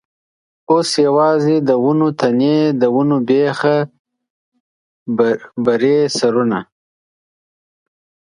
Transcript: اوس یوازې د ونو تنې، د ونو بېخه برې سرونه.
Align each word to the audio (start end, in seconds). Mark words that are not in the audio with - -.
اوس 0.71 0.89
یوازې 1.07 1.55
د 1.69 1.71
ونو 1.83 2.09
تنې، 2.19 2.57
د 2.81 2.83
ونو 2.95 3.17
بېخه 3.27 3.75
برې 5.67 5.97
سرونه. 6.17 6.59